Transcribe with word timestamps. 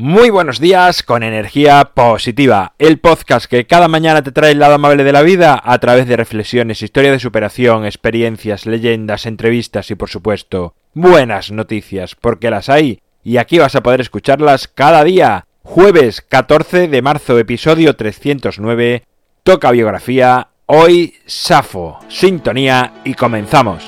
Muy 0.00 0.30
buenos 0.30 0.60
días 0.60 1.02
con 1.02 1.24
energía 1.24 1.90
positiva, 1.92 2.74
el 2.78 3.00
podcast 3.00 3.46
que 3.50 3.66
cada 3.66 3.88
mañana 3.88 4.22
te 4.22 4.30
trae 4.30 4.52
el 4.52 4.60
lado 4.60 4.74
amable 4.74 5.02
de 5.02 5.10
la 5.10 5.22
vida 5.22 5.60
a 5.60 5.76
través 5.80 6.06
de 6.06 6.16
reflexiones, 6.16 6.82
historia 6.82 7.10
de 7.10 7.18
superación, 7.18 7.84
experiencias, 7.84 8.64
leyendas, 8.64 9.26
entrevistas 9.26 9.90
y 9.90 9.96
por 9.96 10.08
supuesto 10.08 10.76
buenas 10.94 11.50
noticias, 11.50 12.14
porque 12.14 12.48
las 12.48 12.68
hay 12.68 13.00
y 13.24 13.38
aquí 13.38 13.58
vas 13.58 13.74
a 13.74 13.82
poder 13.82 14.00
escucharlas 14.00 14.68
cada 14.68 15.02
día. 15.02 15.46
Jueves 15.64 16.22
14 16.22 16.86
de 16.86 17.02
marzo, 17.02 17.36
episodio 17.36 17.96
309, 17.96 19.02
toca 19.42 19.72
biografía, 19.72 20.46
hoy 20.66 21.16
Safo, 21.26 21.98
sintonía 22.08 23.00
y 23.02 23.14
comenzamos. 23.14 23.82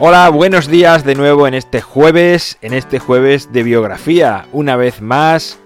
Hola, 0.00 0.28
buenos 0.28 0.68
días 0.68 1.04
de 1.04 1.16
nuevo 1.16 1.48
en 1.48 1.54
este 1.54 1.80
jueves, 1.80 2.56
en 2.62 2.72
este 2.72 3.00
jueves 3.00 3.52
de 3.52 3.64
biografía. 3.64 4.46
Una 4.52 4.76
vez 4.76 5.00
más, 5.00 5.58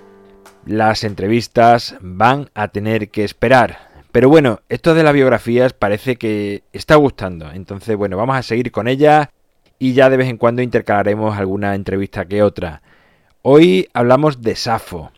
las 0.64 1.04
entrevistas 1.04 1.96
van 2.00 2.48
a 2.54 2.68
tener 2.68 3.10
que 3.10 3.24
esperar. 3.24 3.90
Pero 4.10 4.30
bueno, 4.30 4.60
esto 4.70 4.94
de 4.94 5.02
las 5.02 5.12
biografías 5.12 5.74
parece 5.74 6.16
que 6.16 6.62
está 6.72 6.96
gustando. 6.96 7.52
Entonces, 7.52 7.94
bueno, 7.94 8.16
vamos 8.16 8.36
a 8.36 8.42
seguir 8.42 8.72
con 8.72 8.88
ella 8.88 9.30
y 9.78 9.92
ya 9.92 10.08
de 10.08 10.16
vez 10.16 10.28
en 10.28 10.38
cuando 10.38 10.62
intercalaremos 10.62 11.36
alguna 11.36 11.74
entrevista 11.74 12.24
que 12.24 12.42
otra. 12.42 12.80
Hoy 13.42 13.90
hablamos 13.92 14.40
de 14.40 14.56
Safo. 14.56 15.12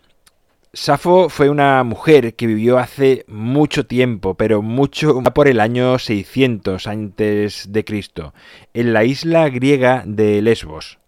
Safo 0.74 1.28
fue 1.28 1.50
una 1.50 1.84
mujer 1.84 2.34
que 2.34 2.48
vivió 2.48 2.78
hace 2.78 3.24
mucho 3.28 3.86
tiempo, 3.86 4.34
pero 4.34 4.60
mucho 4.60 5.22
por 5.22 5.46
el 5.46 5.60
año 5.60 6.00
600 6.00 6.88
antes 6.88 7.66
de 7.70 7.84
Cristo, 7.84 8.34
en 8.74 8.92
la 8.92 9.04
isla 9.04 9.48
griega 9.50 10.02
de 10.04 10.42
Lesbos. 10.42 10.98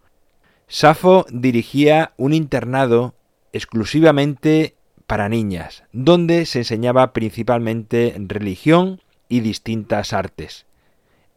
Safo 0.69 1.25
dirigía 1.29 2.13
un 2.15 2.33
internado 2.33 3.13
exclusivamente 3.51 4.75
para 5.05 5.27
niñas, 5.27 5.83
donde 5.91 6.45
se 6.45 6.59
enseñaba 6.59 7.11
principalmente 7.11 8.15
religión 8.19 9.01
y 9.27 9.41
distintas 9.41 10.13
artes. 10.13 10.65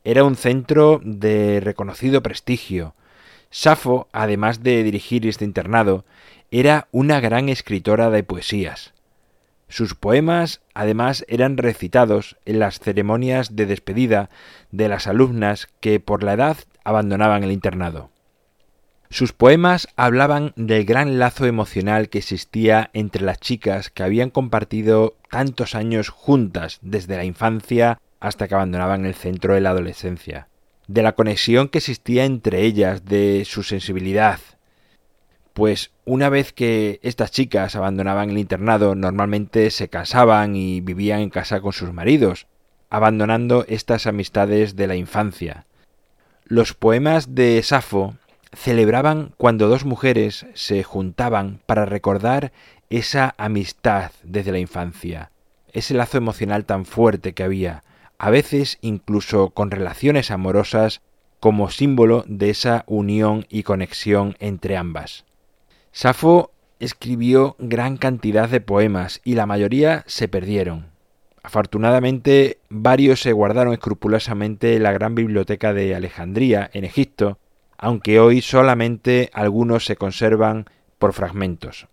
Era 0.05 0.23
un 0.23 0.37
centro 0.37 1.01
de 1.03 1.59
reconocido 1.59 2.23
prestigio. 2.23 2.95
Safo, 3.51 4.07
además 4.13 4.63
de 4.63 4.85
dirigir 4.85 5.27
este 5.27 5.45
internado, 5.45 6.05
era 6.51 6.89
una 6.91 7.21
gran 7.21 7.49
escritora 7.49 8.11
de 8.11 8.23
poesías. 8.25 8.93
Sus 9.69 9.95
poemas, 9.95 10.63
además, 10.75 11.25
eran 11.29 11.57
recitados 11.57 12.37
en 12.45 12.59
las 12.59 12.81
ceremonias 12.81 13.55
de 13.55 13.67
despedida 13.67 14.31
de 14.73 14.89
las 14.89 15.07
alumnas 15.07 15.69
que 15.81 16.01
por 16.01 16.25
la 16.25 16.33
edad 16.33 16.57
abandonaban 16.83 17.45
el 17.45 17.53
internado. 17.53 18.11
Sus 19.11 19.33
poemas 19.33 19.89
hablaban 19.97 20.53
del 20.57 20.85
gran 20.85 21.19
lazo 21.19 21.47
emocional 21.47 22.09
que 22.09 22.19
existía 22.19 22.91
entre 22.95 23.25
las 23.25 23.39
chicas 23.39 23.91
que 23.91 24.03
habían 24.03 24.31
compartido 24.31 25.17
tantos 25.31 25.75
años 25.75 26.09
juntas 26.09 26.79
desde 26.83 27.17
la 27.17 27.25
infancia 27.25 28.01
hasta 28.19 28.49
que 28.49 28.55
abandonaban 28.55 29.07
el 29.07 29.15
centro 29.15 29.55
de 29.55 29.61
la 29.61 29.71
adolescencia, 29.71 30.49
de 30.87 31.03
la 31.03 31.13
conexión 31.13 31.69
que 31.69 31.79
existía 31.79 32.25
entre 32.25 32.63
ellas, 32.63 33.05
de 33.05 33.45
su 33.47 33.63
sensibilidad, 33.63 34.39
pues 35.61 35.91
una 36.07 36.31
vez 36.31 36.55
que 36.55 37.01
estas 37.03 37.33
chicas 37.33 37.77
abandonaban 37.77 38.31
el 38.31 38.39
internado, 38.39 38.95
normalmente 38.95 39.71
se 39.71 39.91
casaban 39.91 40.57
y 40.57 40.81
vivían 40.81 41.21
en 41.21 41.29
casa 41.29 41.61
con 41.61 41.75
sus 41.75 41.93
maridos, 41.93 42.47
abandonando 42.89 43.67
estas 43.69 44.07
amistades 44.07 44.75
de 44.75 44.87
la 44.87 44.97
infancia. 44.97 45.67
Los 46.47 46.73
poemas 46.73 47.35
de 47.35 47.63
Safo 47.63 48.15
celebraban 48.55 49.35
cuando 49.37 49.69
dos 49.69 49.85
mujeres 49.85 50.47
se 50.55 50.83
juntaban 50.83 51.61
para 51.67 51.85
recordar 51.85 52.53
esa 52.89 53.35
amistad 53.37 54.13
desde 54.23 54.53
la 54.53 54.61
infancia, 54.61 55.31
ese 55.75 55.93
lazo 55.93 56.17
emocional 56.17 56.65
tan 56.65 56.87
fuerte 56.87 57.35
que 57.35 57.43
había, 57.43 57.85
a 58.17 58.31
veces 58.31 58.79
incluso 58.81 59.51
con 59.51 59.71
relaciones 59.71 60.31
amorosas 60.31 61.03
como 61.39 61.69
símbolo 61.69 62.25
de 62.27 62.49
esa 62.49 62.85
unión 62.87 63.45
y 63.51 63.65
conexión 63.65 64.37
entre 64.41 64.79
ambas. 64.79 65.27
Safo 65.93 66.53
escribió 66.79 67.57
gran 67.59 67.97
cantidad 67.97 68.49
de 68.49 68.61
poemas 68.61 69.21
y 69.25 69.35
la 69.35 69.47
mayoría 69.47 70.05
se 70.07 70.29
perdieron. 70.29 70.87
Afortunadamente, 71.43 72.59
varios 72.69 73.21
se 73.21 73.33
guardaron 73.33 73.73
escrupulosamente 73.73 74.77
en 74.77 74.83
la 74.83 74.93
gran 74.93 75.15
biblioteca 75.15 75.73
de 75.73 75.95
Alejandría, 75.95 76.71
en 76.73 76.85
Egipto, 76.85 77.39
aunque 77.77 78.21
hoy 78.21 78.41
solamente 78.41 79.31
algunos 79.33 79.85
se 79.85 79.97
conservan 79.97 80.67
por 80.99 81.13
fragmentos. 81.13 81.89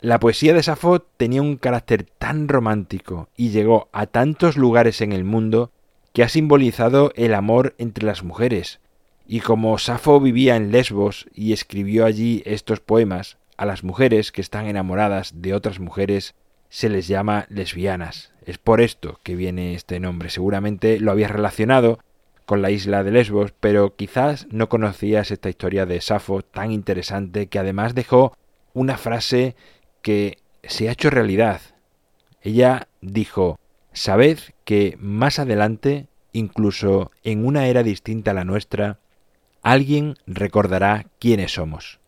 La 0.00 0.20
poesía 0.20 0.52
de 0.52 0.62
Safo 0.62 1.00
tenía 1.00 1.42
un 1.42 1.56
carácter 1.56 2.04
tan 2.18 2.48
romántico 2.48 3.28
y 3.36 3.50
llegó 3.50 3.88
a 3.92 4.06
tantos 4.06 4.56
lugares 4.56 5.00
en 5.00 5.12
el 5.12 5.24
mundo 5.24 5.72
que 6.12 6.22
ha 6.22 6.28
simbolizado 6.28 7.12
el 7.16 7.34
amor 7.34 7.74
entre 7.78 8.04
las 8.04 8.22
mujeres, 8.22 8.80
y 9.26 9.40
como 9.40 9.78
Safo 9.78 10.20
vivía 10.20 10.56
en 10.56 10.70
Lesbos 10.70 11.26
y 11.34 11.52
escribió 11.52 12.04
allí 12.04 12.42
estos 12.46 12.80
poemas, 12.80 13.37
a 13.58 13.66
las 13.66 13.84
mujeres 13.84 14.32
que 14.32 14.40
están 14.40 14.66
enamoradas 14.66 15.42
de 15.42 15.52
otras 15.52 15.80
mujeres 15.80 16.34
se 16.70 16.88
les 16.88 17.08
llama 17.08 17.46
lesbianas. 17.50 18.32
Es 18.46 18.56
por 18.56 18.80
esto 18.80 19.20
que 19.22 19.36
viene 19.36 19.74
este 19.74 20.00
nombre. 20.00 20.30
Seguramente 20.30 21.00
lo 21.00 21.10
habías 21.10 21.30
relacionado 21.30 21.98
con 22.46 22.62
la 22.62 22.70
isla 22.70 23.04
de 23.04 23.10
Lesbos, 23.10 23.52
pero 23.60 23.96
quizás 23.96 24.46
no 24.50 24.68
conocías 24.70 25.30
esta 25.30 25.50
historia 25.50 25.84
de 25.84 26.00
Safo 26.00 26.40
tan 26.40 26.72
interesante 26.72 27.48
que 27.48 27.58
además 27.58 27.94
dejó 27.94 28.34
una 28.72 28.96
frase 28.96 29.56
que 30.00 30.38
se 30.62 30.88
ha 30.88 30.92
hecho 30.92 31.10
realidad. 31.10 31.60
Ella 32.40 32.88
dijo, 33.02 33.58
Sabed 33.92 34.38
que 34.64 34.96
más 35.00 35.40
adelante, 35.40 36.06
incluso 36.32 37.10
en 37.24 37.44
una 37.44 37.66
era 37.66 37.82
distinta 37.82 38.30
a 38.30 38.34
la 38.34 38.44
nuestra, 38.44 39.00
alguien 39.62 40.14
recordará 40.26 41.06
quiénes 41.18 41.52
somos. 41.52 41.98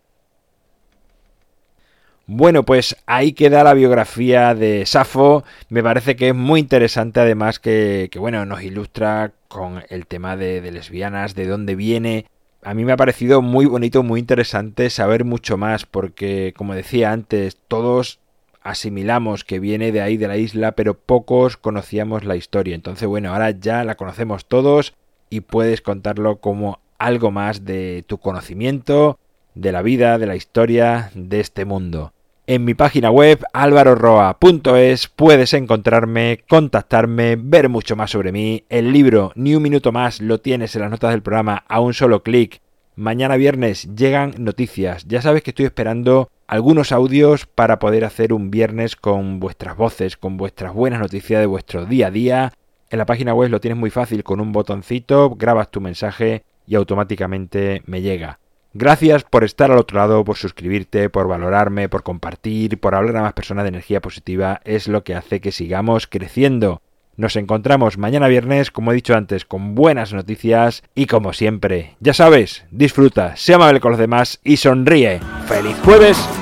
Bueno, 2.32 2.62
pues 2.62 2.96
ahí 3.06 3.32
queda 3.32 3.64
la 3.64 3.74
biografía 3.74 4.54
de 4.54 4.86
Safo. 4.86 5.42
Me 5.68 5.82
parece 5.82 6.14
que 6.14 6.28
es 6.28 6.34
muy 6.34 6.60
interesante, 6.60 7.18
además, 7.18 7.58
que, 7.58 8.08
bueno, 8.20 8.46
nos 8.46 8.62
ilustra 8.62 9.32
con 9.48 9.82
el 9.88 10.06
tema 10.06 10.36
de, 10.36 10.60
de, 10.60 10.70
lesbianas, 10.70 11.34
de 11.34 11.48
dónde 11.48 11.74
viene. 11.74 12.26
A 12.62 12.72
mí 12.72 12.84
me 12.84 12.92
ha 12.92 12.96
parecido 12.96 13.42
muy 13.42 13.66
bonito, 13.66 14.04
muy 14.04 14.20
interesante 14.20 14.90
saber 14.90 15.24
mucho 15.24 15.56
más, 15.56 15.86
porque, 15.86 16.54
como 16.56 16.76
decía 16.76 17.10
antes, 17.10 17.58
todos 17.66 18.20
asimilamos 18.62 19.42
que 19.42 19.58
viene 19.58 19.90
de 19.90 20.00
ahí 20.00 20.16
de 20.16 20.28
la 20.28 20.36
isla, 20.36 20.76
pero 20.76 20.94
pocos 20.94 21.56
conocíamos 21.56 22.24
la 22.24 22.36
historia. 22.36 22.76
Entonces, 22.76 23.08
bueno, 23.08 23.32
ahora 23.32 23.50
ya 23.50 23.82
la 23.82 23.96
conocemos 23.96 24.46
todos 24.46 24.94
y 25.30 25.40
puedes 25.40 25.80
contarlo 25.80 26.36
como 26.36 26.78
algo 26.96 27.32
más 27.32 27.64
de 27.64 28.04
tu 28.06 28.19
conocimiento, 28.19 29.19
de 29.56 29.72
la 29.72 29.82
vida, 29.82 30.16
de 30.19 30.26
la 30.26 30.36
historia, 30.36 31.10
de 31.16 31.40
este 31.40 31.64
mundo. 31.64 32.12
En 32.53 32.65
mi 32.65 32.75
página 32.75 33.12
web 33.12 33.44
alvaroroa.es 33.53 35.06
puedes 35.06 35.55
encontrarme, 35.55 36.41
contactarme, 36.49 37.37
ver 37.37 37.69
mucho 37.69 37.94
más 37.94 38.11
sobre 38.11 38.33
mí. 38.33 38.65
El 38.69 38.93
libro 38.93 39.31
Ni 39.37 39.55
un 39.55 39.62
minuto 39.62 39.93
más 39.93 40.21
lo 40.21 40.41
tienes 40.41 40.75
en 40.75 40.83
las 40.83 40.91
notas 40.91 41.12
del 41.12 41.23
programa 41.23 41.62
a 41.69 41.79
un 41.79 41.94
solo 41.94 42.25
clic. 42.25 42.61
Mañana 42.97 43.37
viernes 43.37 43.94
llegan 43.94 44.35
noticias. 44.37 45.06
Ya 45.06 45.23
sabes 45.23 45.44
que 45.44 45.52
estoy 45.52 45.67
esperando 45.67 46.29
algunos 46.49 46.91
audios 46.91 47.47
para 47.47 47.79
poder 47.79 48.05
hacer 48.05 48.32
un 48.32 48.50
viernes 48.50 48.96
con 48.96 49.38
vuestras 49.38 49.76
voces, 49.76 50.17
con 50.17 50.37
vuestras 50.37 50.75
buenas 50.75 50.99
noticias 50.99 51.38
de 51.38 51.46
vuestro 51.46 51.87
día 51.87 52.08
a 52.08 52.11
día. 52.11 52.53
En 52.91 52.99
la 52.99 53.06
página 53.06 53.32
web 53.32 53.49
lo 53.49 53.61
tienes 53.61 53.79
muy 53.79 53.91
fácil 53.91 54.25
con 54.25 54.41
un 54.41 54.50
botoncito, 54.50 55.31
grabas 55.37 55.70
tu 55.70 55.81
mensaje 55.81 56.43
y 56.67 56.75
automáticamente 56.75 57.82
me 57.87 58.03
llega. 58.03 58.39
Gracias 58.72 59.25
por 59.25 59.43
estar 59.43 59.72
al 59.72 59.78
otro 59.78 59.99
lado, 59.99 60.25
por 60.25 60.37
suscribirte, 60.37 61.11
por 61.11 61.26
valorarme, 61.26 61.88
por 61.88 62.05
compartir, 62.05 62.78
por 62.78 62.94
hablar 62.94 63.17
a 63.17 63.22
más 63.22 63.32
personas 63.32 63.64
de 63.64 63.70
energía 63.70 64.00
positiva. 64.00 64.61
Es 64.64 64.87
lo 64.87 65.02
que 65.02 65.14
hace 65.14 65.40
que 65.40 65.50
sigamos 65.50 66.06
creciendo. 66.06 66.81
Nos 67.17 67.37
encontramos 67.37 67.99
mañana 67.99 68.28
viernes, 68.28 68.70
como 68.70 68.93
he 68.93 68.94
dicho 68.94 69.14
antes, 69.14 69.44
con 69.44 69.75
buenas 69.75 70.12
noticias 70.12 70.84
y 70.94 71.06
como 71.06 71.32
siempre, 71.32 71.96
ya 72.00 72.14
sabes, 72.14 72.64
disfruta, 72.70 73.37
sea 73.37 73.56
amable 73.56 73.81
con 73.81 73.90
los 73.90 74.00
demás 74.00 74.40
y 74.44 74.56
sonríe. 74.56 75.20
¡Feliz 75.46 75.76
jueves! 75.84 76.39